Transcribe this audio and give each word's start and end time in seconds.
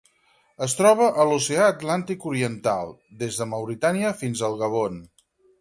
Es 0.67 0.73
troba 0.79 1.09
a 1.23 1.27
l'Oceà 1.31 1.67
Atlàntic 1.75 2.25
oriental: 2.33 2.91
des 3.23 3.41
de 3.43 3.49
Mauritània 3.55 4.15
fins 4.23 4.43
al 4.49 4.61
Gabon. 4.65 4.99